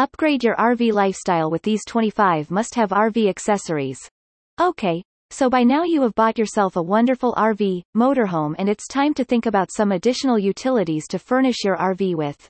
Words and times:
Upgrade 0.00 0.42
your 0.42 0.56
RV 0.56 0.94
lifestyle 0.94 1.50
with 1.50 1.60
these 1.60 1.84
25 1.84 2.50
must-have 2.50 2.88
RV 2.88 3.28
accessories. 3.28 3.98
Okay, 4.58 5.04
so 5.28 5.50
by 5.50 5.62
now 5.62 5.82
you 5.82 6.00
have 6.00 6.14
bought 6.14 6.38
yourself 6.38 6.76
a 6.76 6.82
wonderful 6.82 7.34
RV, 7.34 7.82
motorhome 7.94 8.54
and 8.56 8.66
it's 8.66 8.88
time 8.88 9.12
to 9.12 9.24
think 9.24 9.44
about 9.44 9.68
some 9.70 9.92
additional 9.92 10.38
utilities 10.38 11.06
to 11.08 11.18
furnish 11.18 11.64
your 11.64 11.76
RV 11.76 12.14
with. 12.14 12.48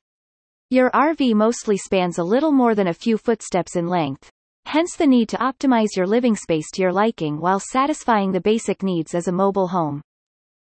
Your 0.71 0.93
RV 0.93 1.35
mostly 1.35 1.77
spans 1.77 2.19
a 2.19 2.23
little 2.23 2.53
more 2.53 2.77
than 2.77 2.87
a 2.87 2.95
few 2.95 3.19
footsteps 3.19 3.75
in 3.75 3.89
length, 3.89 4.31
hence 4.67 4.95
the 4.95 5.09
need 5.09 5.29
to 5.31 5.39
optimize 5.39 5.97
your 5.97 6.07
living 6.07 6.37
space 6.37 6.71
to 6.75 6.83
your 6.83 6.93
liking 6.93 7.41
while 7.41 7.59
satisfying 7.59 8.31
the 8.31 8.41
basic 8.41 8.85
needs 8.85 9.13
as 9.13 9.27
a 9.27 9.33
mobile 9.33 9.67
home. 9.67 10.01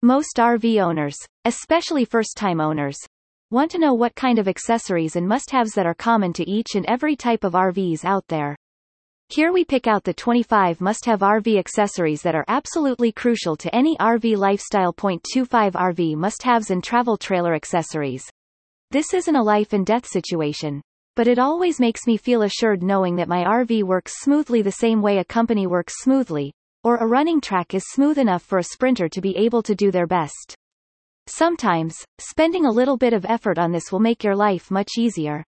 Most 0.03 0.35
RV 0.37 0.79
owners, 0.79 1.17
especially 1.43 2.05
first-time 2.05 2.61
owners, 2.61 2.99
want 3.49 3.71
to 3.71 3.79
know 3.79 3.93
what 3.93 4.13
kind 4.13 4.39
of 4.39 4.47
accessories 4.49 5.15
and 5.15 5.25
must-haves 5.25 5.71
that 5.71 5.85
are 5.85 5.93
common 5.93 6.33
to 6.33 6.49
each 6.49 6.75
and 6.75 6.85
every 6.85 7.15
type 7.15 7.45
of 7.45 7.53
RVs 7.53 8.03
out 8.03 8.25
there. 8.27 8.57
Here 9.29 9.53
we 9.53 9.63
pick 9.63 9.87
out 9.87 10.03
the 10.03 10.13
25 10.13 10.81
must-have 10.81 11.21
RV 11.21 11.57
accessories 11.57 12.21
that 12.23 12.35
are 12.35 12.43
absolutely 12.49 13.13
crucial 13.13 13.55
to 13.55 13.73
any 13.73 13.95
RV 13.97 14.35
lifestyle. 14.35 14.91
25 14.91 15.73
RV 15.73 16.17
must-haves 16.17 16.71
and 16.71 16.83
travel 16.83 17.15
trailer 17.15 17.53
accessories. 17.53 18.29
This 18.91 19.13
isn't 19.13 19.35
a 19.35 19.41
life 19.41 19.71
and 19.71 19.85
death 19.85 20.05
situation, 20.05 20.81
but 21.15 21.29
it 21.29 21.39
always 21.39 21.79
makes 21.79 22.05
me 22.05 22.17
feel 22.17 22.41
assured 22.41 22.83
knowing 22.83 23.15
that 23.15 23.29
my 23.29 23.45
RV 23.45 23.83
works 23.83 24.19
smoothly 24.19 24.61
the 24.61 24.71
same 24.73 25.01
way 25.01 25.19
a 25.19 25.23
company 25.23 25.67
works 25.67 25.93
smoothly, 25.99 26.51
or 26.83 26.97
a 26.97 27.07
running 27.07 27.39
track 27.39 27.73
is 27.73 27.85
smooth 27.91 28.17
enough 28.17 28.43
for 28.43 28.57
a 28.57 28.63
sprinter 28.63 29.07
to 29.07 29.21
be 29.21 29.37
able 29.37 29.63
to 29.63 29.73
do 29.73 29.89
their 29.89 30.07
best. 30.07 30.57
Sometimes, 31.27 31.95
spending 32.19 32.65
a 32.65 32.71
little 32.71 32.97
bit 32.97 33.13
of 33.13 33.25
effort 33.25 33.59
on 33.59 33.71
this 33.71 33.91
will 33.91 33.99
make 33.99 34.23
your 34.23 34.35
life 34.35 34.71
much 34.71 34.91
easier. 34.97 35.43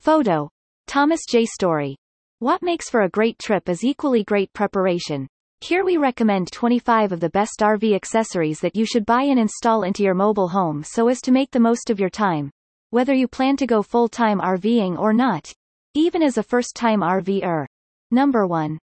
Photo. 0.00 0.48
Thomas 0.86 1.20
J. 1.28 1.44
Story. 1.44 1.96
What 2.38 2.62
makes 2.62 2.88
for 2.88 3.02
a 3.02 3.10
great 3.10 3.38
trip 3.38 3.68
is 3.68 3.84
equally 3.84 4.24
great 4.24 4.52
preparation. 4.52 5.26
Here 5.60 5.84
we 5.84 5.98
recommend 5.98 6.50
25 6.52 7.12
of 7.12 7.20
the 7.20 7.28
best 7.30 7.60
RV 7.60 7.94
accessories 7.94 8.60
that 8.60 8.76
you 8.76 8.86
should 8.86 9.04
buy 9.04 9.22
and 9.24 9.38
install 9.38 9.82
into 9.82 10.02
your 10.02 10.14
mobile 10.14 10.48
home 10.48 10.82
so 10.82 11.08
as 11.08 11.20
to 11.20 11.32
make 11.32 11.50
the 11.50 11.60
most 11.60 11.90
of 11.90 12.00
your 12.00 12.08
time 12.08 12.50
whether 12.90 13.14
you 13.14 13.28
plan 13.28 13.56
to 13.56 13.68
go 13.68 13.82
full-time 13.82 14.40
RVing 14.40 14.98
or 14.98 15.12
not. 15.12 15.52
Even 15.94 16.22
as 16.24 16.38
a 16.38 16.42
first-time 16.42 17.00
RVer. 17.00 17.66
Number 18.10 18.48
1. 18.48 18.78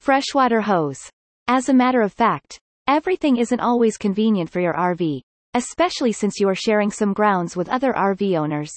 Freshwater 0.00 0.60
hose. 0.60 1.00
As 1.48 1.70
a 1.70 1.74
matter 1.74 2.02
of 2.02 2.12
fact, 2.12 2.58
everything 2.86 3.38
isn't 3.38 3.60
always 3.60 3.96
convenient 3.96 4.50
for 4.50 4.60
your 4.60 4.74
RV, 4.74 5.22
especially 5.54 6.12
since 6.12 6.38
you 6.38 6.48
are 6.48 6.54
sharing 6.54 6.90
some 6.90 7.12
grounds 7.12 7.56
with 7.56 7.68
other 7.68 7.92
RV 7.92 8.38
owners. 8.38 8.72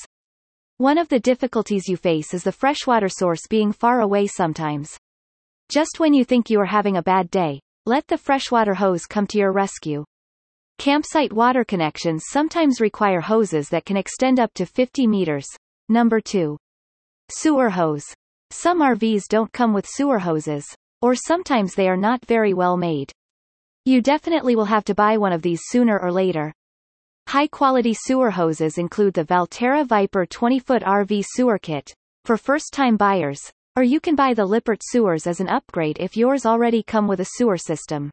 One 0.77 0.97
of 0.97 1.07
the 1.07 1.19
difficulties 1.19 1.87
you 1.87 1.97
face 1.97 2.33
is 2.33 2.43
the 2.43 2.51
freshwater 2.51 3.09
source 3.09 3.41
being 3.49 3.71
far 3.71 4.01
away 4.01 4.27
sometimes. 4.27 4.97
Just 5.69 5.99
when 5.99 6.13
you 6.13 6.25
think 6.25 6.49
you 6.49 6.59
are 6.59 6.65
having 6.65 6.97
a 6.97 7.03
bad 7.03 7.29
day, 7.29 7.59
let 7.85 8.07
the 8.07 8.17
freshwater 8.17 8.73
hose 8.73 9.05
come 9.05 9.27
to 9.27 9.37
your 9.37 9.51
rescue. 9.51 10.03
Campsite 10.79 11.31
water 11.31 11.63
connections 11.63 12.23
sometimes 12.29 12.81
require 12.81 13.21
hoses 13.21 13.69
that 13.69 13.85
can 13.85 13.95
extend 13.95 14.39
up 14.39 14.53
to 14.55 14.65
50 14.65 15.05
meters. 15.07 15.45
Number 15.89 16.19
2. 16.19 16.57
Sewer 17.31 17.69
hose. 17.69 18.05
Some 18.49 18.81
RVs 18.81 19.23
don't 19.29 19.53
come 19.53 19.73
with 19.73 19.87
sewer 19.87 20.19
hoses, 20.19 20.65
or 21.01 21.15
sometimes 21.15 21.75
they 21.75 21.87
are 21.87 21.97
not 21.97 22.25
very 22.25 22.53
well 22.53 22.77
made. 22.77 23.11
You 23.85 24.01
definitely 24.01 24.55
will 24.55 24.65
have 24.65 24.85
to 24.85 24.95
buy 24.95 25.17
one 25.17 25.33
of 25.33 25.41
these 25.41 25.61
sooner 25.65 25.99
or 25.99 26.11
later. 26.11 26.53
High-quality 27.27 27.93
sewer 27.93 28.31
hoses 28.31 28.77
include 28.77 29.13
the 29.13 29.23
Valterra 29.23 29.85
Viper 29.85 30.25
20-foot 30.25 30.83
RV 30.83 31.23
sewer 31.27 31.57
kit, 31.57 31.93
for 32.25 32.37
first-time 32.37 32.97
buyers, 32.97 33.39
or 33.75 33.83
you 33.83 33.99
can 33.99 34.15
buy 34.15 34.33
the 34.33 34.45
Lippert 34.45 34.81
sewers 34.83 35.25
as 35.25 35.39
an 35.39 35.49
upgrade 35.49 35.97
if 35.99 36.15
yours 36.15 36.45
already 36.45 36.83
come 36.83 37.07
with 37.07 37.19
a 37.19 37.29
sewer 37.37 37.57
system. 37.57 38.11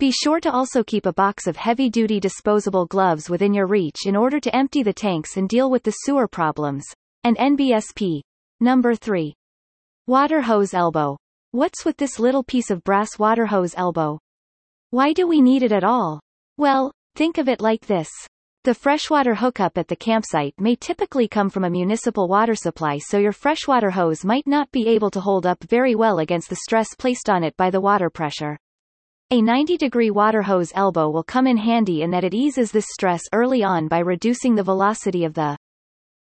Be 0.00 0.10
sure 0.10 0.40
to 0.40 0.50
also 0.50 0.82
keep 0.82 1.06
a 1.06 1.12
box 1.12 1.46
of 1.46 1.56
heavy-duty 1.56 2.20
disposable 2.20 2.86
gloves 2.86 3.28
within 3.28 3.52
your 3.52 3.66
reach 3.66 4.06
in 4.06 4.16
order 4.16 4.40
to 4.40 4.56
empty 4.56 4.82
the 4.82 4.94
tanks 4.94 5.36
and 5.36 5.48
deal 5.48 5.70
with 5.70 5.82
the 5.82 5.90
sewer 5.90 6.26
problems. 6.26 6.86
And 7.22 7.36
NBSP. 7.36 8.22
Number 8.60 8.94
3. 8.94 9.34
Water 10.06 10.40
hose 10.40 10.72
elbow. 10.72 11.18
What's 11.52 11.84
with 11.84 11.98
this 11.98 12.18
little 12.18 12.42
piece 12.42 12.70
of 12.70 12.82
brass 12.82 13.18
water 13.18 13.44
hose 13.44 13.74
elbow? 13.76 14.18
Why 14.88 15.12
do 15.12 15.26
we 15.26 15.42
need 15.42 15.62
it 15.62 15.70
at 15.70 15.84
all? 15.84 16.20
Well, 16.56 16.92
think 17.14 17.38
of 17.38 17.48
it 17.48 17.60
like 17.60 17.86
this. 17.86 18.08
The 18.64 18.74
freshwater 18.74 19.34
hookup 19.34 19.78
at 19.78 19.88
the 19.88 19.96
campsite 19.96 20.54
may 20.58 20.76
typically 20.76 21.26
come 21.26 21.48
from 21.48 21.64
a 21.64 21.70
municipal 21.70 22.28
water 22.28 22.54
supply 22.54 22.98
so 22.98 23.16
your 23.16 23.32
freshwater 23.32 23.90
hose 23.90 24.24
might 24.24 24.46
not 24.46 24.70
be 24.70 24.86
able 24.88 25.10
to 25.12 25.20
hold 25.20 25.46
up 25.46 25.64
very 25.64 25.94
well 25.94 26.18
against 26.18 26.50
the 26.50 26.56
stress 26.56 26.94
placed 26.94 27.30
on 27.30 27.42
it 27.42 27.56
by 27.56 27.70
the 27.70 27.80
water 27.80 28.10
pressure. 28.10 28.58
A 29.30 29.40
90-degree 29.40 30.10
water 30.10 30.42
hose 30.42 30.72
elbow 30.74 31.08
will 31.08 31.22
come 31.22 31.46
in 31.46 31.56
handy 31.56 32.02
in 32.02 32.10
that 32.10 32.24
it 32.24 32.34
eases 32.34 32.70
this 32.70 32.86
stress 32.90 33.22
early 33.32 33.62
on 33.62 33.88
by 33.88 34.00
reducing 34.00 34.54
the 34.54 34.62
velocity 34.62 35.24
of 35.24 35.34
the 35.34 35.56